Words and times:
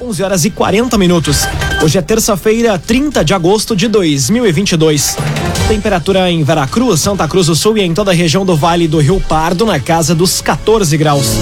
11 0.00 0.22
horas 0.22 0.44
e 0.44 0.50
40 0.50 0.96
minutos. 0.96 1.46
Hoje 1.82 1.98
é 1.98 2.02
terça-feira, 2.02 2.78
30 2.78 3.24
de 3.24 3.34
agosto 3.34 3.74
de 3.74 3.88
2022. 3.88 5.16
Temperatura 5.66 6.30
em 6.30 6.42
Veracruz, 6.44 7.00
Santa 7.00 7.26
Cruz 7.26 7.46
do 7.46 7.56
Sul 7.56 7.76
e 7.78 7.82
em 7.82 7.92
toda 7.92 8.12
a 8.12 8.14
região 8.14 8.46
do 8.46 8.56
Vale 8.56 8.86
do 8.86 9.00
Rio 9.00 9.20
Pardo 9.20 9.66
na 9.66 9.80
casa 9.80 10.14
dos 10.14 10.40
14 10.40 10.96
graus. 10.96 11.32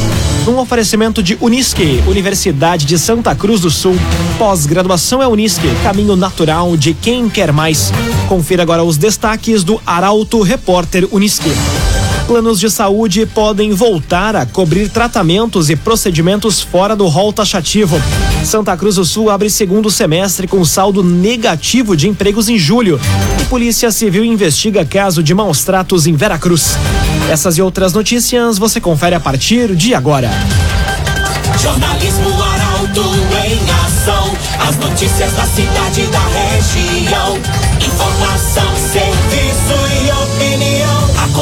Um 0.49 0.59
oferecimento 0.59 1.23
de 1.23 1.37
Unisque, 1.41 2.03
Universidade 2.07 2.87
de 2.87 2.99
Santa 2.99 3.35
Cruz 3.35 3.61
do 3.61 3.71
Sul. 3.71 3.97
Pós-graduação 4.39 5.23
é 5.23 5.27
Unisque, 5.27 5.69
caminho 5.83 6.17
natural 6.17 6.77
de 6.77 6.95
quem 6.95 7.29
quer 7.29 7.53
mais. 7.53 7.93
Confira 8.29 8.63
agora 8.63 8.83
os 8.83 8.97
destaques 8.97 9.63
do 9.63 9.81
Arauto 9.85 10.41
Repórter 10.43 11.07
Unisque. 11.13 11.51
Planos 12.27 12.59
de 12.59 12.69
saúde 12.69 13.25
podem 13.25 13.73
voltar 13.73 14.35
a 14.35 14.45
cobrir 14.45 14.89
tratamentos 14.89 15.71
e 15.71 15.77
procedimentos 15.77 16.61
fora 16.61 16.97
do 16.97 17.07
rol 17.07 17.33
taxativo. 17.33 18.03
Santa 18.45 18.77
Cruz 18.77 18.97
do 18.97 19.05
Sul 19.05 19.31
abre 19.31 19.49
segundo 19.49 19.93
semestre 19.93 20.49
com 20.49 20.65
saldo 20.65 21.05
negativo 21.05 21.97
de 21.97 22.09
empregos 22.09 22.49
em 22.49 22.59
julho. 22.59 23.01
E 23.41 23.45
Polícia 23.45 23.93
Civil 23.93 24.25
investiga 24.25 24.85
caso 24.85 25.23
de 25.23 25.33
maus 25.35 25.63
tratos 25.63 26.09
em 26.09 26.17
Veracruz. 26.17 26.77
Essas 27.31 27.59
e 27.59 27.63
outras 27.63 27.93
notícias 27.93 28.59
você 28.59 28.81
confere 28.81 29.15
a 29.15 29.21
partir 29.21 29.77
de 29.77 29.95
agora. 29.95 30.29
Jornalismo 31.63 32.43
Arauto 32.43 33.05
em 33.47 33.61
ação. 33.87 34.33
As 34.69 34.77
notícias 34.79 35.33
da 35.33 35.45
cidade 35.45 36.01
e 36.01 36.07
da 36.09 36.27
região. 36.27 37.39
Informação. 37.81 38.67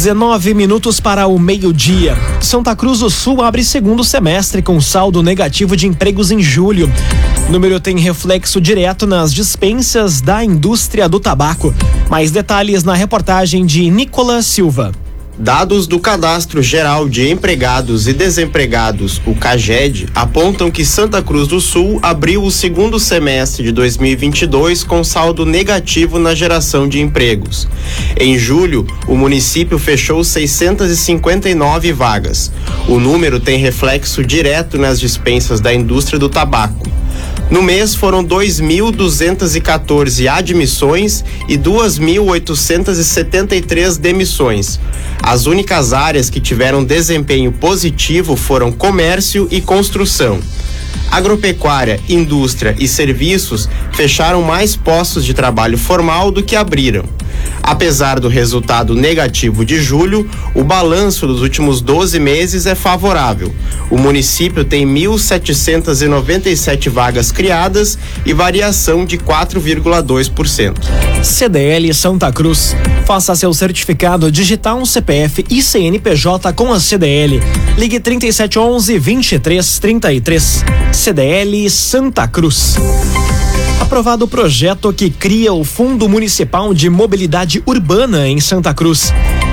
19 0.00 0.54
minutos 0.54 0.98
para 0.98 1.26
o 1.26 1.38
meio-dia. 1.38 2.16
Santa 2.40 2.74
Cruz 2.74 3.00
do 3.00 3.10
Sul 3.10 3.42
abre 3.42 3.62
segundo 3.62 4.02
semestre 4.02 4.62
com 4.62 4.80
saldo 4.80 5.22
negativo 5.22 5.76
de 5.76 5.86
empregos 5.86 6.30
em 6.30 6.40
julho. 6.40 6.90
O 7.46 7.52
número 7.52 7.78
tem 7.78 7.98
reflexo 7.98 8.62
direto 8.62 9.06
nas 9.06 9.30
dispensas 9.30 10.22
da 10.22 10.42
indústria 10.42 11.06
do 11.06 11.20
tabaco. 11.20 11.74
Mais 12.08 12.30
detalhes 12.30 12.82
na 12.82 12.94
reportagem 12.94 13.66
de 13.66 13.90
Nicolas 13.90 14.46
Silva. 14.46 14.90
Dados 15.40 15.86
do 15.86 15.98
Cadastro 15.98 16.62
Geral 16.62 17.08
de 17.08 17.30
Empregados 17.30 18.06
e 18.06 18.12
Desempregados, 18.12 19.22
o 19.24 19.34
CAGED, 19.34 20.06
apontam 20.14 20.70
que 20.70 20.84
Santa 20.84 21.22
Cruz 21.22 21.48
do 21.48 21.62
Sul 21.62 21.98
abriu 22.02 22.44
o 22.44 22.50
segundo 22.50 23.00
semestre 23.00 23.64
de 23.64 23.72
2022 23.72 24.84
com 24.84 25.02
saldo 25.02 25.46
negativo 25.46 26.18
na 26.18 26.34
geração 26.34 26.86
de 26.86 27.00
empregos. 27.00 27.66
Em 28.18 28.38
julho, 28.38 28.86
o 29.08 29.16
município 29.16 29.78
fechou 29.78 30.22
659 30.22 31.90
vagas. 31.90 32.52
O 32.86 33.00
número 33.00 33.40
tem 33.40 33.58
reflexo 33.58 34.22
direto 34.22 34.76
nas 34.76 35.00
dispensas 35.00 35.58
da 35.58 35.72
indústria 35.72 36.18
do 36.18 36.28
tabaco. 36.28 36.99
No 37.50 37.62
mês 37.62 37.94
foram 37.96 38.24
2.214 38.24 40.28
admissões 40.28 41.24
e 41.48 41.58
2.873 41.58 43.98
demissões. 43.98 44.78
As 45.20 45.46
únicas 45.46 45.92
áreas 45.92 46.30
que 46.30 46.40
tiveram 46.40 46.84
desempenho 46.84 47.50
positivo 47.50 48.36
foram 48.36 48.70
comércio 48.70 49.48
e 49.50 49.60
construção. 49.60 50.38
Agropecuária, 51.10 51.98
indústria 52.08 52.76
e 52.78 52.86
serviços 52.86 53.68
fecharam 53.92 54.42
mais 54.42 54.76
postos 54.76 55.24
de 55.24 55.34
trabalho 55.34 55.76
formal 55.76 56.30
do 56.30 56.44
que 56.44 56.54
abriram. 56.54 57.04
Apesar 57.62 58.18
do 58.18 58.28
resultado 58.28 58.94
negativo 58.94 59.64
de 59.64 59.80
julho, 59.80 60.28
o 60.54 60.64
balanço 60.64 61.26
dos 61.26 61.42
últimos 61.42 61.80
12 61.80 62.18
meses 62.18 62.66
é 62.66 62.74
favorável. 62.74 63.54
O 63.90 63.98
município 63.98 64.64
tem 64.64 64.86
1.797 64.86 66.90
vagas 66.90 67.30
criadas 67.30 67.98
e 68.24 68.32
variação 68.32 69.04
de 69.04 69.18
4,2%. 69.18 70.76
CDL 71.22 71.92
Santa 71.94 72.32
Cruz. 72.32 72.74
Faça 73.06 73.34
seu 73.34 73.52
certificado 73.52 74.30
digital 74.30 74.84
CPF 74.84 75.44
e 75.50 75.62
CNPJ 75.62 76.52
com 76.52 76.72
a 76.72 76.80
CDL. 76.80 77.40
Ligue 77.80 77.98
3711 77.98 78.98
2333. 78.98 80.64
CDL 80.92 81.70
Santa 81.70 82.28
Cruz 82.28 82.76
aprovado 83.80 84.26
o 84.26 84.28
projeto 84.28 84.92
que 84.92 85.08
cria 85.08 85.52
o 85.52 85.64
Fundo 85.64 86.08
Municipal 86.08 86.74
de 86.74 86.90
Mobilidade 86.90 87.60
Urbana 87.66 88.28
em 88.28 88.38
Santa 88.38 88.74
Cruz. 88.74 89.12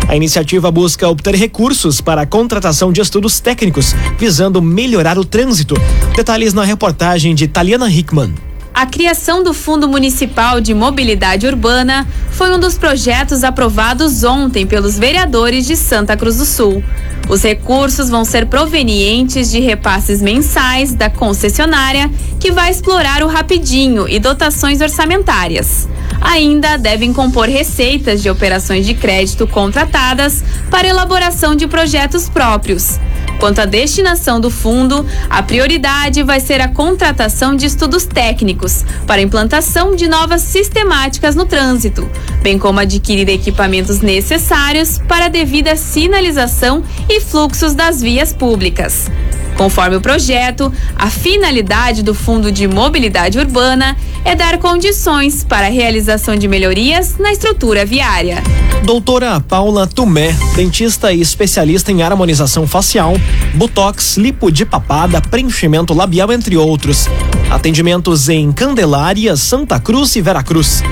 A 0.10 0.16
iniciativa 0.16 0.70
busca 0.70 1.08
obter 1.08 1.34
recursos 1.36 2.02
para 2.02 2.22
a 2.22 2.26
contratação 2.26 2.92
de 2.92 3.02
estudos 3.02 3.40
técnicos, 3.40 3.96
visando 4.20 4.62
melhorar 4.62 5.18
o 5.18 5.26
trânsito. 5.26 5.74
Detalhes 6.16 6.54
na 6.54 6.64
reportagem 6.64 7.34
de 7.34 7.48
Taliana 7.48 7.90
Hickman. 7.90 8.47
A 8.78 8.86
criação 8.86 9.42
do 9.42 9.56
Fundo 9.56 9.90
Municipal 9.90 10.62
de 10.62 10.72
Mobilidade 10.72 11.48
Urbana 11.48 12.06
foi 12.30 12.56
um 12.56 12.60
dos 12.60 12.78
projetos 12.78 13.44
aprovados 13.44 14.24
ontem 14.24 14.68
pelos 14.68 15.00
vereadores 15.00 15.66
de 15.66 15.76
Santa 15.76 16.16
Cruz 16.16 16.38
do 16.38 16.46
Sul. 16.46 16.84
Os 17.28 17.42
recursos 17.42 18.08
vão 18.08 18.24
ser 18.24 18.46
provenientes 18.46 19.50
de 19.50 19.60
repasses 19.60 20.22
mensais 20.22 20.94
da 20.94 21.10
concessionária, 21.10 22.08
que 22.40 22.52
vai 22.52 22.70
explorar 22.70 23.24
o 23.24 23.28
rapidinho 23.28 24.08
e 24.08 24.20
dotações 24.20 24.80
orçamentárias. 24.80 25.90
Ainda 26.22 26.78
devem 26.78 27.12
compor 27.12 27.50
receitas 27.50 28.22
de 28.22 28.30
operações 28.30 28.86
de 28.86 28.94
crédito 28.94 29.48
contratadas 29.48 30.44
para 30.70 30.88
elaboração 30.88 31.56
de 31.56 31.66
projetos 31.66 32.30
próprios. 32.30 33.00
Quanto 33.40 33.60
à 33.60 33.66
destinação 33.66 34.40
do 34.40 34.50
fundo, 34.50 35.06
a 35.30 35.44
prioridade 35.44 36.24
vai 36.24 36.40
ser 36.40 36.60
a 36.60 36.68
contratação 36.68 37.56
de 37.56 37.68
estudos 37.68 38.06
técnicos 38.06 38.84
para 39.06 39.22
implantação 39.22 39.96
de 39.96 40.08
novas 40.08 40.42
sistemáticas 40.42 41.36
no 41.36 41.46
trânsito, 41.46 42.10
bem 42.42 42.58
como 42.58 42.80
adquirir 42.80 43.30
equipamentos 43.30 44.02
necessários 44.02 45.00
para 45.08 45.26
a 45.26 45.30
devida 45.30 45.76
sinalização 45.76 46.84
e 47.08 47.22
fluxos 47.22 47.76
das 47.76 48.02
vias 48.02 48.34
públicas. 48.34 49.10
Conforme 49.56 49.96
o 49.96 50.02
projeto, 50.02 50.72
a 50.96 51.10
finalidade 51.10 52.04
do 52.04 52.14
Fundo 52.14 52.52
de 52.52 52.68
Mobilidade 52.68 53.40
Urbana 53.40 53.98
é 54.28 54.36
dar 54.36 54.58
condições 54.58 55.46
para 55.46 55.68
a 55.68 55.70
realização 55.70 56.36
de 56.36 56.50
melhorias 56.50 57.18
na 57.18 57.32
estrutura 57.32 57.86
viária. 57.86 58.44
Doutora 58.84 59.40
Paula 59.40 59.88
Tumé, 59.88 60.36
dentista 60.54 61.14
e 61.14 61.22
especialista 61.22 61.94
em 61.94 62.04
harmonização 62.04 62.68
facial, 62.68 63.14
botox, 63.54 64.18
lipo 64.18 64.52
de 64.52 64.66
papada, 64.66 65.22
preenchimento 65.22 65.94
labial, 65.94 66.30
entre 66.34 66.58
outros. 66.58 67.08
Atendimentos 67.50 68.28
em 68.28 68.52
Candelária, 68.52 69.34
Santa 69.38 69.80
Cruz 69.80 70.14
e 70.18 70.22
Veracruz. 70.22 70.84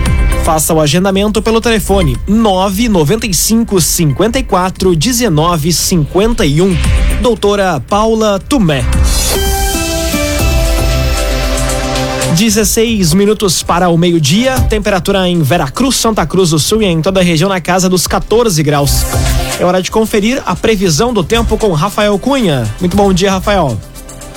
Faça 0.45 0.73
o 0.73 0.79
agendamento 0.79 1.41
pelo 1.41 1.59
telefone 1.59 2.17
995 2.25 3.81
54 3.81 4.95
19 4.95 5.73
51. 5.73 6.77
Doutora 7.21 7.81
Paula 7.81 8.39
Tumé. 8.39 8.85
16 12.35 13.13
minutos 13.13 13.63
para 13.63 13.87
o 13.87 13.97
meio-dia, 13.97 14.59
temperatura 14.59 15.25
em 15.25 15.41
Veracruz, 15.41 15.95
Santa 15.95 16.25
Cruz 16.25 16.49
do 16.49 16.59
Sul 16.59 16.81
e 16.81 16.85
em 16.85 17.01
toda 17.01 17.21
a 17.21 17.23
região 17.23 17.47
na 17.47 17.61
casa 17.61 17.87
dos 17.87 18.05
14 18.07 18.61
graus. 18.61 19.05
É 19.57 19.63
hora 19.63 19.81
de 19.81 19.89
conferir 19.89 20.43
a 20.45 20.53
previsão 20.53 21.13
do 21.13 21.23
tempo 21.23 21.57
com 21.57 21.71
Rafael 21.71 22.19
Cunha. 22.19 22.69
Muito 22.81 22.97
bom 22.97 23.13
dia, 23.13 23.31
Rafael. 23.31 23.77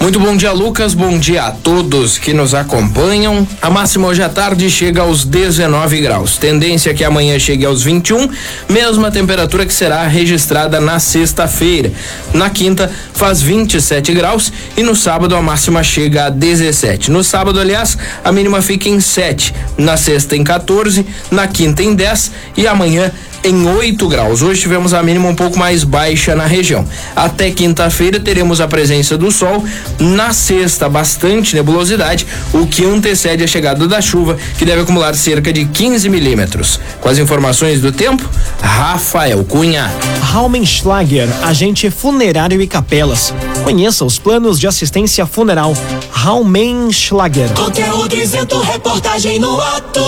Muito 0.00 0.20
bom 0.20 0.36
dia, 0.36 0.52
Lucas. 0.52 0.94
Bom 0.94 1.18
dia 1.18 1.42
a 1.42 1.50
todos 1.50 2.18
que 2.18 2.32
nos 2.32 2.54
acompanham. 2.54 3.46
A 3.60 3.68
máxima 3.68 4.06
hoje 4.06 4.22
à 4.22 4.28
tarde 4.28 4.70
chega 4.70 5.02
aos 5.02 5.24
19 5.24 6.00
graus. 6.00 6.38
Tendência 6.38 6.94
que 6.94 7.02
amanhã 7.02 7.36
chegue 7.36 7.66
aos 7.66 7.82
21, 7.82 8.30
mesma 8.68 9.10
temperatura 9.10 9.66
que 9.66 9.74
será 9.74 10.06
registrada 10.06 10.80
na 10.80 11.00
sexta-feira. 11.00 11.92
Na 12.32 12.48
quinta, 12.48 12.90
faz 13.12 13.42
27 13.42 14.14
graus 14.14 14.52
e 14.76 14.84
no 14.84 14.94
sábado 14.94 15.34
a 15.34 15.42
máxima 15.42 15.82
chega 15.82 16.26
a 16.26 16.30
17. 16.30 17.10
No 17.10 17.24
sábado, 17.24 17.58
aliás, 17.58 17.98
a 18.24 18.30
mínima 18.30 18.62
fica 18.62 18.88
em 18.88 19.00
7. 19.00 19.52
Na 19.76 19.96
sexta, 19.96 20.36
em 20.36 20.44
14. 20.44 21.04
Na 21.28 21.48
quinta, 21.48 21.82
em 21.82 21.92
10. 21.92 22.30
E 22.56 22.68
amanhã, 22.68 23.10
em 23.44 23.66
8 23.66 24.08
graus. 24.08 24.42
Hoje 24.42 24.60
tivemos 24.60 24.94
a 24.94 25.02
mínima 25.02 25.28
um 25.28 25.34
pouco 25.34 25.58
mais 25.58 25.84
baixa 25.84 26.34
na 26.34 26.46
região. 26.46 26.86
Até 27.14 27.50
quinta-feira 27.50 28.20
teremos 28.20 28.60
a 28.60 28.68
presença 28.68 29.16
do 29.16 29.30
sol. 29.30 29.64
Na 29.98 30.32
sexta, 30.32 30.88
bastante 30.88 31.54
nebulosidade, 31.54 32.26
o 32.52 32.66
que 32.66 32.84
antecede 32.84 33.44
a 33.44 33.46
chegada 33.46 33.86
da 33.86 34.00
chuva, 34.00 34.36
que 34.56 34.64
deve 34.64 34.82
acumular 34.82 35.14
cerca 35.14 35.52
de 35.52 35.64
15 35.64 36.08
milímetros. 36.08 36.80
Com 37.00 37.08
as 37.08 37.18
informações 37.18 37.80
do 37.80 37.92
tempo, 37.92 38.28
Rafael 38.60 39.44
Cunha. 39.44 39.90
Raumenschlager, 40.20 41.28
agente 41.42 41.90
funerário 41.90 42.60
e 42.60 42.66
capelas. 42.66 43.32
Conheça 43.64 44.04
os 44.04 44.18
planos 44.18 44.58
de 44.58 44.66
assistência 44.66 45.26
funeral. 45.26 45.74
Raumenschlager. 46.10 47.50
Conteúdo 47.54 48.14
isento, 48.16 48.60
reportagem 48.60 49.38
no 49.38 49.60
ato. 49.60 50.00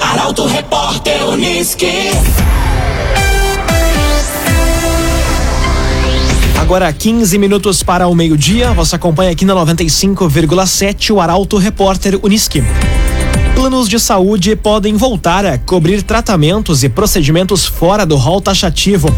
Arauto 0.00 0.46
Repórter 0.46 1.26
Uniski. 1.28 2.10
Agora 6.60 6.92
15 6.92 7.38
minutos 7.38 7.82
para 7.82 8.08
o 8.08 8.14
meio-dia. 8.14 8.72
Você 8.72 8.96
acompanha 8.96 9.30
aqui 9.30 9.44
na 9.44 9.54
95,7 9.54 11.14
o 11.14 11.20
Arauto 11.20 11.56
Repórter 11.58 12.18
Uniski. 12.22 12.62
Planos 13.54 13.88
de 13.88 13.98
saúde 13.98 14.54
podem 14.54 14.96
voltar 14.96 15.46
a 15.46 15.56
cobrir 15.56 16.02
tratamentos 16.02 16.84
e 16.84 16.88
procedimentos 16.88 17.66
fora 17.66 18.04
do 18.04 18.16
rol 18.16 18.40
taxativo. 18.40 19.08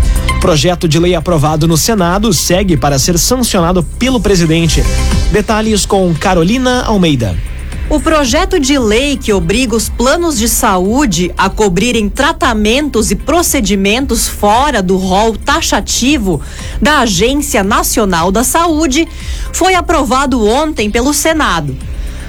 Projeto 0.41 0.87
de 0.87 0.99
lei 0.99 1.15
aprovado 1.15 1.67
no 1.67 1.77
Senado 1.77 2.33
segue 2.33 2.77
para 2.77 2.99
ser 2.99 3.19
sancionado 3.19 3.83
pelo 3.83 4.21
presidente. 4.21 4.83
Detalhes 5.33 5.85
com 5.85 6.15
Carolina 6.15 6.83
Almeida. 6.83 7.37
O 7.91 7.99
projeto 7.99 8.61
de 8.61 8.79
lei 8.79 9.17
que 9.17 9.33
obriga 9.33 9.75
os 9.75 9.89
planos 9.89 10.37
de 10.37 10.47
saúde 10.47 11.33
a 11.39 11.49
cobrirem 11.49 12.11
tratamentos 12.11 13.11
e 13.11 13.17
procedimentos 13.17 14.29
fora 14.29 14.83
do 14.83 14.99
rol 14.99 15.35
taxativo 15.35 16.39
da 16.83 16.99
Agência 16.99 17.65
Nacional 17.65 18.31
da 18.31 18.45
Saúde 18.45 19.09
foi 19.55 19.75
aprovado 19.75 20.47
ontem 20.47 20.91
pelo 20.91 21.15
Senado. 21.15 21.75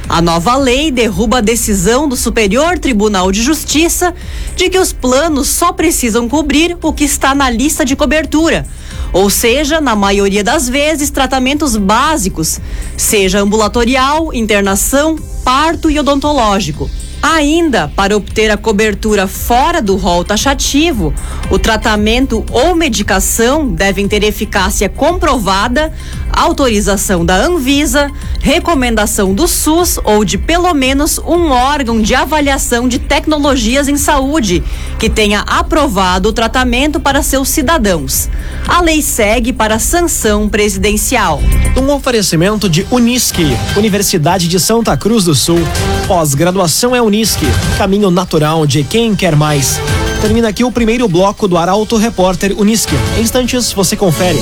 A 0.08 0.22
nova 0.22 0.56
lei 0.56 0.92
derruba 0.92 1.40
a 1.40 1.42
decisão 1.42 2.08
do 2.08 2.16
Superior 2.16 2.80
Tribunal 2.80 3.30
de 3.30 3.44
Justiça 3.44 4.16
de 4.56 4.70
que 4.70 4.80
os 4.80 4.94
planos 4.94 5.50
só 5.50 5.74
precisam 5.74 6.30
cobrir 6.30 6.78
o 6.82 6.94
que 6.94 7.04
está 7.04 7.36
na 7.36 7.50
lista 7.50 7.84
de 7.84 7.98
cobertura 7.98 8.66
ou 9.12 9.30
seja, 9.30 9.82
na 9.82 9.96
maioria 9.96 10.44
das 10.44 10.70
vezes, 10.70 11.10
tratamentos 11.10 11.76
básicos, 11.76 12.60
seja 12.96 13.40
ambulatorial, 13.40 14.34
internação, 14.34 15.16
parto 15.44 15.90
e 15.90 16.00
odontológico. 16.00 16.90
Ainda, 17.22 17.92
para 17.96 18.16
obter 18.16 18.50
a 18.50 18.56
cobertura 18.56 19.28
fora 19.28 19.82
do 19.82 19.98
rol 19.98 20.24
taxativo, 20.24 21.14
o 21.52 21.60
tratamento 21.60 22.46
ou 22.50 22.74
medicação 22.76 23.68
devem 23.68 24.08
ter 24.08 24.24
eficácia 24.24 24.88
comprovada, 24.88 25.94
autorização 26.32 27.26
da 27.26 27.36
Anvisa, 27.36 28.12
recomendação 28.40 29.34
do 29.34 29.48
SUS 29.48 30.00
ou 30.04 30.24
de 30.24 30.38
pelo 30.38 30.74
menos 30.74 31.20
um 31.20 31.52
órgão 31.52 32.02
de 32.02 32.16
avaliação 32.16 32.88
de 32.88 33.00
tecnologias 33.00 33.88
em 33.88 33.98
saúde 33.98 34.64
que 34.98 35.10
tenha 35.10 35.42
aprovado 35.42 36.30
o 36.30 36.34
tratamento 36.34 37.00
para 37.00 37.22
seus 37.24 37.50
cidadãos. 37.50 38.30
A 38.68 38.82
lei 38.82 39.02
segue 39.02 39.52
para 39.54 39.80
sanção 39.80 40.48
presidencial. 40.48 41.42
Um 41.76 41.92
oferecimento 41.92 42.70
de 42.70 42.86
Unisque, 42.92 43.46
Universidade 43.76 44.48
de 44.48 44.60
Santa 44.60 44.96
Cruz 44.96 45.26
do 45.26 45.36
Sul. 45.36 45.60
Pós-graduação 46.08 46.96
é 46.96 47.02
Unisque, 47.02 47.46
caminho 47.78 48.12
natural 48.12 48.66
de 48.66 48.84
quem 48.84 49.16
quer 49.16 49.36
mais. 49.36 49.80
Termina 50.22 50.50
aqui 50.50 50.64
o 50.64 50.72
primeiro 50.72 51.08
bloco 51.08 51.48
do 51.48 51.58
Arauto 51.58 51.96
Repórter 51.96 52.54
Unisque. 52.60 52.96
Em 53.18 53.22
instantes 53.22 53.72
você 53.72 53.96
confere. 53.96 54.40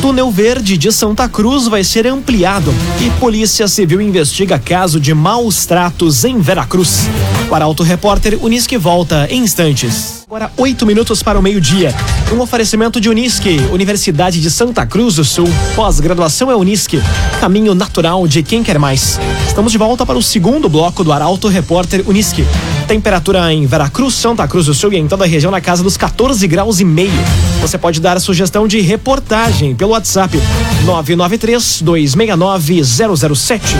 Túnel 0.00 0.30
Verde 0.30 0.78
de 0.78 0.92
Santa 0.92 1.28
Cruz 1.28 1.66
vai 1.66 1.82
ser 1.82 2.06
ampliado 2.06 2.72
e 3.00 3.10
Polícia 3.18 3.66
Civil 3.66 4.00
investiga 4.00 4.56
caso 4.56 5.00
de 5.00 5.12
maus 5.12 5.66
tratos 5.66 6.24
em 6.24 6.38
Veracruz. 6.38 7.08
O 7.50 7.54
Arauto 7.54 7.82
Repórter 7.82 8.38
Unisque 8.40 8.76
volta 8.76 9.26
em 9.28 9.42
instantes. 9.42 10.22
Agora, 10.26 10.52
oito 10.56 10.86
minutos 10.86 11.20
para 11.20 11.38
o 11.38 11.42
meio-dia. 11.42 11.92
Um 12.32 12.40
oferecimento 12.40 13.00
de 13.00 13.08
Unisque, 13.08 13.58
Universidade 13.72 14.40
de 14.40 14.50
Santa 14.50 14.86
Cruz 14.86 15.16
do 15.16 15.24
Sul. 15.24 15.48
Pós-graduação 15.74 16.50
é 16.50 16.54
Unisque, 16.54 17.02
caminho 17.40 17.74
natural 17.74 18.28
de 18.28 18.42
quem 18.42 18.62
quer 18.62 18.78
mais. 18.78 19.18
Estamos 19.48 19.72
de 19.72 19.78
volta 19.78 20.06
para 20.06 20.18
o 20.18 20.22
segundo 20.22 20.68
bloco 20.68 21.02
do 21.02 21.12
Arauto 21.12 21.48
Repórter 21.48 22.04
Unisque. 22.06 22.44
Temperatura 22.88 23.52
em 23.52 23.66
Veracruz, 23.66 24.14
Santa 24.14 24.48
Cruz 24.48 24.64
do 24.64 24.72
Sul 24.72 24.94
e 24.94 24.96
em 24.96 25.06
toda 25.06 25.24
a 25.24 25.26
região 25.26 25.50
na 25.50 25.60
casa 25.60 25.82
dos 25.82 25.98
14 25.98 26.48
graus 26.48 26.80
e 26.80 26.86
meio. 26.86 27.12
Você 27.60 27.76
pode 27.76 28.00
dar 28.00 28.16
a 28.16 28.20
sugestão 28.20 28.66
de 28.66 28.80
reportagem 28.80 29.74
pelo 29.74 29.90
WhatsApp 29.90 30.40
993 30.86 31.82
269 31.82 32.82
007. 32.82 33.76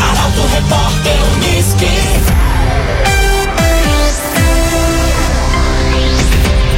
Arauto 0.00 0.40
Repórter 0.50 1.12
Uniski. 1.36 1.86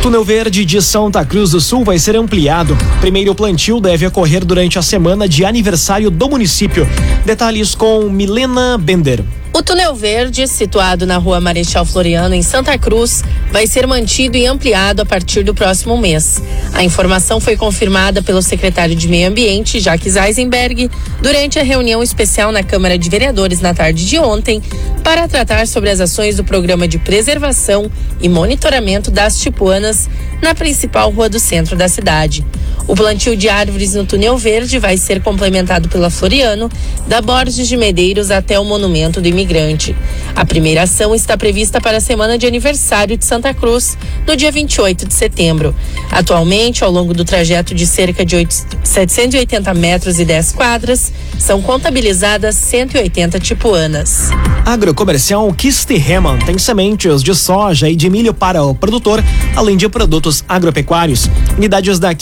Túnel 0.03 0.25
Verde 0.25 0.65
de 0.65 0.83
Santa 0.83 1.25
Cruz 1.25 1.53
do 1.53 1.61
Sul 1.61 1.85
vai 1.85 2.01
ser 2.01 2.17
ampliado. 2.17 2.77
Primeiro 3.01 3.33
plantio 3.33 3.81
deve 3.81 4.05
ocorrer 4.05 4.45
durante 4.45 4.77
a 4.77 4.83
semana 4.83 5.29
de 5.29 5.45
aniversário 5.45 6.11
do 6.11 6.29
município. 6.29 6.85
Detalhes 7.25 7.77
com 7.77 8.11
Milena 8.11 8.77
Bender. 8.77 9.23
O 9.57 9.63
túnel 9.63 9.95
verde, 9.95 10.47
situado 10.47 11.07
na 11.07 11.17
rua 11.17 11.41
Marechal 11.41 11.87
Floriano, 11.87 12.35
em 12.35 12.43
Santa 12.43 12.77
Cruz, 12.77 13.25
vai 13.51 13.67
ser 13.67 13.87
mantido 13.87 14.37
e 14.37 14.45
ampliado 14.45 15.01
a 15.01 15.07
partir 15.07 15.43
do 15.43 15.55
próximo 15.55 15.97
mês. 15.97 16.43
A 16.75 16.85
informação 16.85 17.41
foi 17.41 17.57
confirmada 17.57 18.21
pelo 18.21 18.43
secretário 18.43 18.95
de 18.95 19.09
Meio 19.09 19.31
Ambiente, 19.31 19.81
Jacques 19.81 20.15
Eisenberg, 20.15 20.91
durante 21.23 21.59
a 21.59 21.63
reunião 21.63 22.03
especial 22.03 22.53
na 22.53 22.63
Câmara 22.63 22.99
de 22.99 23.09
Vereadores 23.09 23.63
na 23.63 23.73
tarde 23.73 24.07
de 24.07 24.19
ontem, 24.19 24.61
para 25.03 25.27
tratar 25.27 25.67
sobre 25.67 25.89
as 25.89 26.01
ações 26.01 26.37
do 26.37 26.45
programa 26.45 26.87
de 26.87 26.99
preservação 26.99 27.91
e 28.21 28.29
monitoramento 28.29 29.11
das 29.11 29.39
tipuanas 29.41 30.07
na 30.43 30.55
principal 30.55 31.11
rua 31.11 31.31
do 31.31 31.41
centro 31.41 31.75
da 31.77 31.89
cidade. 31.89 32.45
O 32.89 32.95
plantio 32.95 33.37
de 33.37 33.49
árvores 33.49 33.95
no 33.95 34.07
túnel 34.07 34.39
verde 34.39 34.79
vai 34.79 34.97
ser 34.97 35.21
complementado 35.21 35.89
pela 35.89 36.09
Floriano, 36.09 36.71
da 37.07 37.21
Borges 37.21 37.67
de 37.67 37.77
Medeiros 37.77 38.31
até 38.31 38.61
o 38.61 38.65
Monumento 38.65 39.21
do 39.21 39.27
Imigrante. 39.27 39.95
A 40.35 40.45
primeira 40.45 40.83
ação 40.83 41.15
está 41.15 41.37
prevista 41.37 41.81
para 41.81 41.97
a 41.97 42.01
semana 42.01 42.39
de 42.39 42.47
aniversário 42.47 43.17
de 43.17 43.25
Santa 43.25 43.53
Cruz, 43.53 43.99
no 44.27 44.37
dia 44.37 44.53
28 44.53 45.07
de 45.07 45.15
setembro. 45.15 45.75
Atualmente, 46.13 46.85
ao 46.85 46.91
longo 46.91 47.13
do 47.13 47.25
trajeto 47.25 47.75
de 47.75 47.87
cerca 47.87 48.25
de 48.25 48.37
8, 48.37 48.55
780 48.85 49.75
metros 49.75 50.21
e 50.21 50.25
10 50.25 50.53
quadras, 50.53 51.13
são 51.39 51.61
contabilizadas 51.61 52.55
180 52.55 53.41
tipuanas. 53.41 54.31
Agrocomercial 54.65 55.53
Kisterreman 55.53 56.39
tem 56.41 56.59
sementes 56.59 57.23
de 57.23 57.35
soja 57.35 57.89
e 57.89 57.97
de 57.97 58.11
milho 58.11 58.35
para 58.35 58.63
o 58.65 58.75
produtor, 58.75 59.23
além 59.55 59.77
de 59.77 59.89
produtos 59.89 60.45
agropecuários. 60.49 61.31
Unidades 61.57 61.99
da 61.99 62.13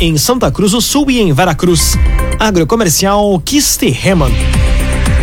Em 0.00 0.18
Santa 0.18 0.50
Cruz 0.50 0.72
do 0.72 0.80
Sul 0.80 1.08
e 1.12 1.20
em 1.20 1.32
Veracruz. 1.32 1.96
Agrocomercial 2.40 3.40
Kisterreman. 3.44 4.32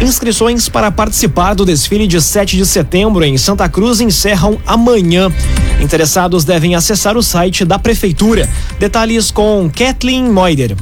Inscrições 0.01 0.69
para 0.69 0.89
participar 0.89 1.53
do 1.53 1.65
desfile 1.65 2.07
de 2.07 2.21
7 2.21 2.55
de 2.55 2.65
setembro 2.65 3.25
em 3.25 3.37
Santa 3.37 3.67
Cruz 3.67 3.99
encerram 3.99 4.57
amanhã. 4.65 5.29
Interessados 5.81 6.45
devem 6.45 6.75
acessar 6.75 7.17
o 7.17 7.21
site 7.21 7.65
da 7.65 7.77
Prefeitura. 7.77 8.47
Detalhes 8.79 9.31
com 9.31 9.69
Kathleen 9.75 10.31
Moider. 10.31 10.77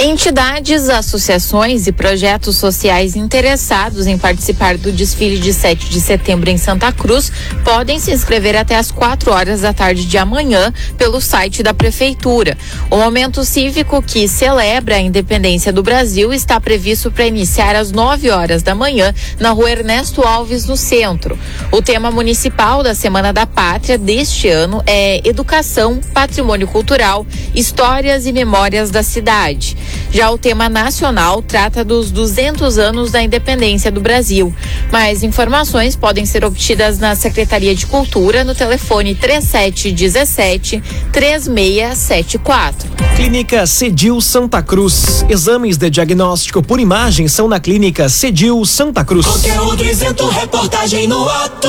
Entidades, 0.00 0.88
associações 0.88 1.86
e 1.86 1.92
projetos 1.92 2.56
sociais 2.56 3.14
interessados 3.14 4.08
em 4.08 4.18
participar 4.18 4.76
do 4.76 4.90
desfile 4.90 5.38
de 5.38 5.52
7 5.52 5.88
de 5.88 6.00
setembro 6.00 6.50
em 6.50 6.58
Santa 6.58 6.90
Cruz 6.92 7.30
podem 7.64 8.00
se 8.00 8.10
inscrever 8.10 8.56
até 8.56 8.76
às 8.76 8.90
4 8.90 9.30
horas 9.30 9.60
da 9.60 9.72
tarde 9.72 10.04
de 10.04 10.18
amanhã 10.18 10.74
pelo 10.98 11.20
site 11.20 11.62
da 11.62 11.72
Prefeitura. 11.72 12.58
O 12.90 12.96
momento 12.96 13.44
cívico 13.44 14.02
que 14.02 14.26
celebra 14.26 14.96
a 14.96 15.00
independência 15.00 15.72
do 15.72 15.82
Brasil 15.82 16.34
está 16.34 16.60
previsto 16.60 17.10
para 17.10 17.26
iniciar 17.26 17.76
às 17.76 17.92
9 17.92 18.30
horas 18.30 18.64
da 18.64 18.74
manhã 18.74 19.14
na 19.38 19.50
rua 19.50 19.70
Ernesto 19.70 20.22
Alves, 20.22 20.66
no 20.66 20.76
centro. 20.76 21.38
O 21.70 21.80
tema 21.80 22.10
municipal 22.10 22.82
da 22.82 22.96
Semana 22.96 23.32
da 23.32 23.46
Pátria 23.46 23.96
deste 23.96 24.48
ano 24.48 24.82
é 24.86 25.26
Educação, 25.26 26.00
Patrimônio 26.12 26.66
Cultural, 26.66 27.24
Histórias 27.54 28.26
e 28.26 28.32
Memórias 28.32 28.90
da 28.90 29.02
Cidade. 29.02 29.83
Já 30.10 30.30
o 30.30 30.38
tema 30.38 30.68
nacional 30.68 31.42
trata 31.42 31.84
dos 31.84 32.10
200 32.10 32.78
anos 32.78 33.10
da 33.10 33.22
independência 33.22 33.90
do 33.90 34.00
Brasil. 34.00 34.54
Mais 34.92 35.22
informações 35.22 35.96
podem 35.96 36.24
ser 36.24 36.44
obtidas 36.44 36.98
na 36.98 37.16
Secretaria 37.16 37.74
de 37.74 37.86
Cultura 37.86 38.44
no 38.44 38.54
telefone 38.54 39.14
3717 39.14 40.82
3674. 41.12 42.88
Clínica 43.16 43.66
Cedil 43.66 44.20
Santa 44.20 44.62
Cruz. 44.62 45.24
Exames 45.28 45.76
de 45.76 45.90
diagnóstico 45.90 46.62
por 46.62 46.80
imagem 46.80 47.28
são 47.28 47.48
na 47.48 47.58
Clínica 47.60 48.08
Cedil 48.08 48.64
Santa 48.64 49.04
Cruz. 49.04 49.26
Conteúdo 49.26 49.84
isento, 49.84 50.28
reportagem 50.28 51.06
no 51.06 51.28
ato. 51.28 51.68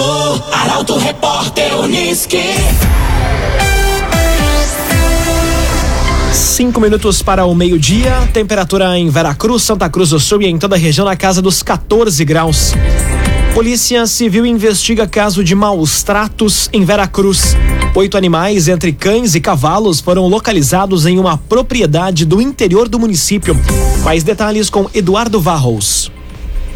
Arauto 0.52 0.98
Repórter 0.98 1.76
Uniski. 1.80 2.44
Cinco 6.36 6.82
minutos 6.82 7.22
para 7.22 7.46
o 7.46 7.56
meio-dia. 7.56 8.30
Temperatura 8.34 9.00
em 9.00 9.10
Veracruz, 9.10 9.64
Santa 9.64 9.90
Cruz 9.90 10.10
do 10.10 10.20
Sul 10.20 10.42
e 10.42 10.48
em 10.48 10.58
toda 10.58 10.76
a 10.76 10.78
região 10.78 11.06
na 11.06 11.16
casa 11.16 11.42
dos 11.42 11.64
14 11.64 12.26
graus. 12.26 12.74
Polícia 13.54 14.06
Civil 14.06 14.46
investiga 14.46 15.08
caso 15.08 15.42
de 15.46 15.56
maus 15.56 16.04
tratos 16.04 16.70
em 16.74 16.84
Veracruz. 16.84 17.56
Oito 17.96 18.18
animais, 18.18 18.68
entre 18.68 18.92
cães 18.92 19.34
e 19.34 19.40
cavalos, 19.40 20.02
foram 20.02 20.28
localizados 20.28 21.06
em 21.06 21.18
uma 21.18 21.38
propriedade 21.38 22.26
do 22.26 22.42
interior 22.42 22.90
do 22.90 23.00
município. 23.00 23.58
Mais 24.04 24.22
detalhes 24.22 24.70
com 24.70 24.90
Eduardo 24.94 25.40
Varros. 25.40 26.12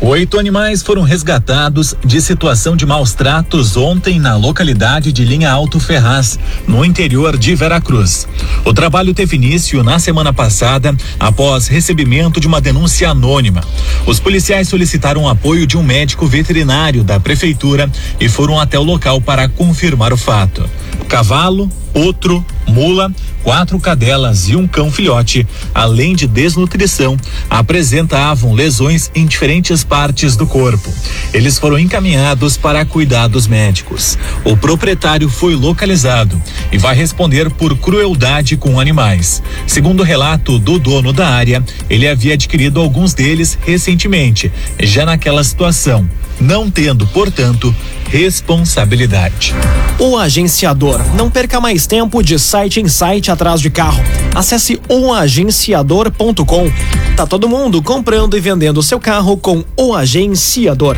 Oito 0.01 0.39
animais 0.39 0.81
foram 0.81 1.01
resgatados 1.01 1.93
de 2.05 2.21
situação 2.21 2.73
de 2.73 2.85
maus 2.85 3.13
tratos 3.13 3.75
ontem 3.75 4.17
na 4.17 4.37
localidade 4.37 5.11
de 5.11 5.25
Linha 5.25 5.51
Alto 5.51 5.77
Ferraz, 5.77 6.39
no 6.65 6.85
interior 6.85 7.37
de 7.37 7.53
Veracruz. 7.53 8.25
O 8.63 8.73
trabalho 8.73 9.13
teve 9.13 9.35
início 9.35 9.83
na 9.83 9.99
semana 9.99 10.31
passada, 10.31 10.95
após 11.19 11.67
recebimento 11.67 12.39
de 12.39 12.47
uma 12.47 12.61
denúncia 12.61 13.09
anônima. 13.09 13.61
Os 14.05 14.21
policiais 14.21 14.69
solicitaram 14.69 15.27
apoio 15.27 15.67
de 15.67 15.77
um 15.77 15.83
médico 15.83 16.25
veterinário 16.25 17.03
da 17.03 17.19
prefeitura 17.19 17.91
e 18.21 18.29
foram 18.29 18.57
até 18.57 18.79
o 18.79 18.83
local 18.83 19.19
para 19.19 19.49
confirmar 19.49 20.13
o 20.13 20.17
fato. 20.17 20.63
Cavalo, 21.09 21.69
outro, 21.93 22.45
mula, 22.67 23.11
quatro 23.43 23.79
cadelas 23.79 24.49
e 24.49 24.55
um 24.55 24.67
cão 24.67 24.91
filhote, 24.91 25.47
além 25.73 26.15
de 26.15 26.27
desnutrição, 26.27 27.17
apresentavam 27.49 28.53
lesões 28.53 29.09
em 29.15 29.25
diferentes 29.25 29.83
partes 29.83 30.35
do 30.35 30.45
corpo. 30.45 30.93
Eles 31.33 31.57
foram 31.57 31.79
encaminhados 31.79 32.57
para 32.57 32.85
cuidados 32.85 33.47
médicos. 33.47 34.17
O 34.43 34.55
proprietário 34.55 35.29
foi 35.29 35.55
localizado 35.55 36.41
e 36.71 36.77
vai 36.77 36.95
responder 36.95 37.49
por 37.49 37.77
crueldade 37.77 38.57
com 38.57 38.79
animais. 38.79 39.41
Segundo 39.65 40.01
o 40.01 40.05
relato 40.05 40.59
do 40.59 40.77
dono 40.77 41.13
da 41.13 41.27
área, 41.27 41.63
ele 41.89 42.07
havia 42.07 42.33
adquirido 42.33 42.79
alguns 42.79 43.13
deles 43.13 43.57
recentemente, 43.65 44.51
já 44.79 45.05
naquela 45.05 45.43
situação, 45.43 46.07
não 46.39 46.69
tendo, 46.71 47.05
portanto, 47.07 47.75
responsabilidade. 48.09 49.53
O 49.99 50.17
agenciador. 50.17 51.01
Não 51.15 51.29
perca 51.29 51.59
mais 51.59 51.85
tempo 51.85 52.23
de 52.23 52.39
site 52.39 52.79
em 52.79 52.87
site 52.87 53.29
atrás 53.29 53.59
de 53.61 53.69
carro. 53.69 54.01
Acesse 54.33 54.79
oagenciador.com. 54.87 56.71
Tá 57.15 57.25
todo 57.27 57.49
mundo 57.49 57.81
comprando 57.81 58.37
e 58.37 58.39
vendendo 58.39 58.81
seu 58.81 58.99
carro 58.99 59.37
com 59.37 59.63
o 59.75 59.93
agenciador. 59.93 60.95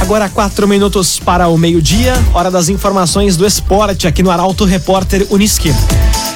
Agora 0.00 0.28
quatro 0.28 0.66
minutos 0.66 1.18
para 1.18 1.48
o 1.48 1.56
meio-dia, 1.56 2.14
hora 2.34 2.50
das 2.50 2.68
informações 2.68 3.36
do 3.36 3.46
esporte 3.46 4.06
aqui 4.06 4.22
no 4.22 4.30
Arauto 4.30 4.64
Repórter 4.64 5.26
Uniski. 5.30 5.72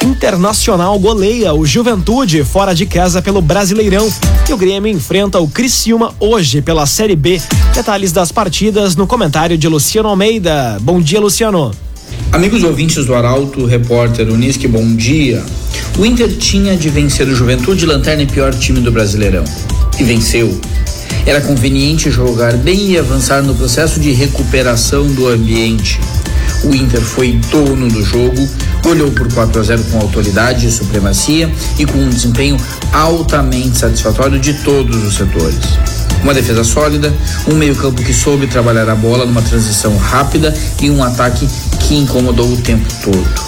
Internacional 0.07 0.97
goleia 1.01 1.53
o 1.53 1.67
Juventude 1.67 2.45
fora 2.45 2.73
de 2.73 2.87
casa 2.87 3.21
pelo 3.21 3.43
Brasileirão 3.43 4.09
e 4.49 4.53
o 4.53 4.57
Grêmio 4.57 4.89
enfrenta 4.89 5.41
o 5.41 5.49
Criciúma 5.49 6.15
hoje 6.21 6.63
pela 6.63 6.87
Série 6.87 7.17
B. 7.17 7.43
Detalhes 7.75 8.13
das 8.13 8.31
partidas 8.31 8.95
no 8.95 9.05
comentário 9.05 9.59
de 9.59 9.67
Luciano 9.67 10.09
Almeida. 10.09 10.79
Bom 10.81 11.01
dia, 11.01 11.19
Luciano. 11.19 11.73
Amigos 12.31 12.63
ouvintes 12.63 13.05
do 13.05 13.17
Arauto, 13.17 13.67
repórter 13.67 14.31
Unisque, 14.31 14.69
bom 14.69 14.95
dia. 14.95 15.43
O 15.99 16.07
Inter 16.07 16.37
tinha 16.37 16.77
de 16.77 16.89
vencer 16.89 17.27
o 17.27 17.35
Juventude, 17.35 17.85
lanterna 17.85 18.23
e 18.23 18.27
pior 18.27 18.55
time 18.55 18.79
do 18.79 18.93
Brasileirão. 18.93 19.43
E 19.99 20.05
venceu. 20.05 20.57
Era 21.27 21.41
conveniente 21.41 22.13
jogar 22.13 22.57
bem 22.57 22.93
e 22.93 22.99
avançar 22.99 23.43
no 23.43 23.57
processo 23.57 23.99
de 23.99 24.13
recuperação 24.13 25.05
do 25.09 25.27
ambiente. 25.27 25.99
O 26.65 26.75
Inter 26.75 27.01
foi 27.01 27.39
dono 27.51 27.89
do 27.89 28.03
jogo, 28.03 28.49
olhou 28.87 29.11
por 29.11 29.33
4 29.33 29.61
a 29.61 29.65
0 29.65 29.85
com 29.85 29.99
autoridade 29.99 30.67
e 30.67 30.71
supremacia 30.71 31.51
e 31.79 31.85
com 31.85 31.99
um 31.99 32.09
desempenho 32.09 32.57
altamente 32.93 33.79
satisfatório 33.79 34.39
de 34.39 34.55
todos 34.63 35.03
os 35.05 35.15
setores. 35.15 35.79
Uma 36.23 36.35
defesa 36.35 36.65
sólida, 36.65 37.15
um 37.47 37.55
meio-campo 37.55 38.03
que 38.03 38.13
soube 38.13 38.47
trabalhar 38.47 38.89
a 38.89 38.95
bola 38.95 39.25
numa 39.25 39.43
transição 39.43 39.97
rápida 39.97 40.53
e 40.81 40.91
um 40.91 41.03
ataque 41.03 41.47
que 41.81 41.95
incomodou 41.95 42.53
o 42.53 42.57
tempo 42.57 42.87
todo. 43.05 43.47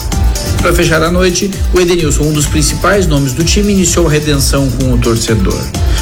Para 0.60 0.72
fechar 0.72 1.02
a 1.02 1.10
noite, 1.10 1.50
o 1.72 1.80
Edenilson, 1.80 2.24
um 2.24 2.32
dos 2.32 2.46
principais 2.46 3.06
nomes 3.06 3.32
do 3.32 3.44
time, 3.44 3.72
iniciou 3.72 4.06
a 4.06 4.10
redenção 4.10 4.68
com 4.70 4.92
o 4.92 4.98
torcedor. 4.98 5.58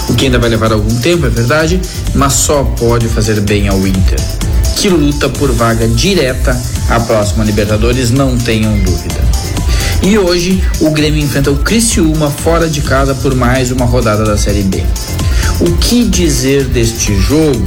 O 0.08 0.14
que 0.14 0.26
ainda 0.26 0.38
vai 0.38 0.48
levar 0.48 0.72
algum 0.72 0.94
tempo, 0.96 1.26
é 1.26 1.28
verdade, 1.28 1.80
mas 2.14 2.32
só 2.32 2.64
pode 2.64 3.06
fazer 3.08 3.40
bem 3.40 3.68
ao 3.68 3.86
Inter, 3.86 4.18
que 4.76 4.88
luta 4.88 5.28
por 5.28 5.52
vaga 5.52 5.86
direta 5.88 6.58
à 6.88 7.00
próxima 7.00 7.44
Libertadores, 7.44 8.10
não 8.10 8.36
tenham 8.36 8.76
dúvida. 8.78 9.20
E 10.02 10.18
hoje, 10.18 10.62
o 10.80 10.90
Grêmio 10.90 11.22
enfrenta 11.22 11.50
o 11.50 11.56
Criciúma 11.56 12.30
fora 12.30 12.68
de 12.68 12.80
casa 12.80 13.14
por 13.14 13.34
mais 13.34 13.70
uma 13.70 13.84
rodada 13.84 14.24
da 14.24 14.36
Série 14.36 14.62
B. 14.62 14.84
O 15.60 15.72
que 15.78 16.04
dizer 16.04 16.64
deste 16.64 17.14
jogo? 17.18 17.66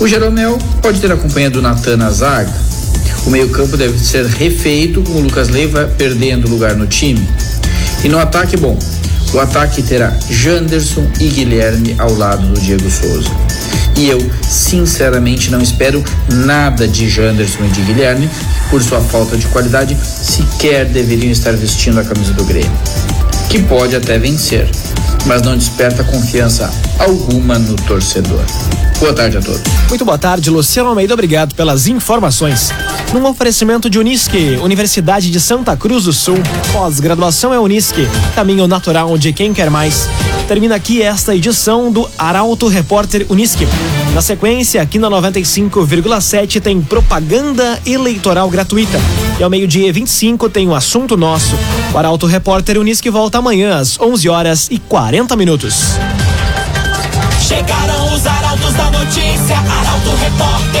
O 0.00 0.08
Jeromel 0.08 0.58
pode 0.82 1.00
ter 1.00 1.10
acompanhado 1.10 1.60
o 1.60 1.62
Natan 1.62 1.96
na 1.96 2.10
zaga, 2.10 2.52
o 3.26 3.30
meio-campo 3.30 3.76
deve 3.76 3.98
ser 3.98 4.26
refeito 4.26 5.02
com 5.02 5.12
o 5.12 5.20
Lucas 5.20 5.48
Leiva 5.48 5.90
perdendo 5.96 6.48
lugar 6.48 6.74
no 6.74 6.86
time. 6.86 7.26
E 8.02 8.08
no 8.08 8.18
ataque, 8.18 8.56
bom, 8.56 8.76
o 9.32 9.38
ataque 9.38 9.82
terá 9.82 10.12
Janderson 10.28 11.06
e 11.20 11.28
Guilherme 11.28 11.94
ao 11.98 12.12
lado 12.14 12.46
do 12.48 12.60
Diego 12.60 12.90
Souza. 12.90 13.30
E 13.96 14.08
eu, 14.08 14.18
sinceramente, 14.42 15.50
não 15.50 15.60
espero 15.60 16.02
nada 16.28 16.88
de 16.88 17.08
Janderson 17.08 17.64
e 17.64 17.68
de 17.68 17.82
Guilherme, 17.82 18.28
por 18.70 18.82
sua 18.82 19.00
falta 19.00 19.36
de 19.36 19.46
qualidade, 19.46 19.96
sequer 20.04 20.86
deveriam 20.86 21.30
estar 21.30 21.52
vestindo 21.52 22.00
a 22.00 22.04
camisa 22.04 22.32
do 22.32 22.44
Grêmio. 22.44 22.72
Que 23.48 23.60
pode 23.62 23.94
até 23.94 24.18
vencer, 24.18 24.68
mas 25.26 25.42
não 25.42 25.56
desperta 25.56 26.04
confiança 26.04 26.72
alguma 26.98 27.58
no 27.58 27.76
torcedor. 27.76 28.44
Boa 28.98 29.12
tarde 29.12 29.36
a 29.36 29.40
todos. 29.40 29.62
Muito 29.88 30.04
boa 30.04 30.18
tarde, 30.18 30.48
Luciano 30.48 30.88
Almeida. 30.88 31.12
Obrigado 31.12 31.54
pelas 31.54 31.86
informações. 31.88 32.70
Num 33.12 33.26
oferecimento 33.26 33.90
de 33.90 33.98
Unisque, 33.98 34.58
Universidade 34.62 35.30
de 35.30 35.40
Santa 35.40 35.76
Cruz 35.76 36.04
do 36.04 36.12
Sul. 36.12 36.38
Pós-graduação 36.72 37.52
é 37.52 37.58
Unisque, 37.58 38.08
caminho 38.34 38.66
natural 38.68 39.18
de 39.18 39.32
quem 39.32 39.52
quer 39.52 39.70
mais. 39.70 40.08
Termina 40.46 40.76
aqui 40.76 41.02
esta 41.02 41.34
edição 41.34 41.90
do 41.90 42.08
Arauto 42.16 42.68
Repórter 42.68 43.26
Unisque. 43.28 43.66
Na 44.14 44.20
sequência, 44.20 44.82
aqui 44.82 44.98
na 44.98 45.08
95,7 45.08 46.60
tem 46.60 46.82
propaganda 46.82 47.80
eleitoral 47.86 48.50
gratuita. 48.50 49.00
E 49.40 49.42
ao 49.42 49.48
meio-dia 49.48 49.88
e 49.88 49.92
25 49.92 50.50
tem 50.50 50.68
o 50.68 50.74
assunto 50.74 51.16
nosso. 51.16 51.56
O 51.94 51.98
Arauto 51.98 52.26
Repórter 52.26 52.78
Unisque 52.78 53.08
volta 53.08 53.38
amanhã 53.38 53.78
às 53.78 53.98
11 53.98 54.28
horas 54.28 54.68
e 54.70 54.78
40 54.78 55.34
minutos. 55.34 55.96
Chegaram 57.40 58.14
os 58.14 58.26
arautos 58.26 58.72
da 58.74 58.90
notícia, 58.90 59.56
Arauto 59.56 60.10
Repórter 60.20 60.71